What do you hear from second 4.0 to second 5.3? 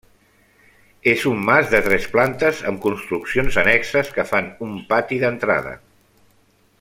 que fan un pati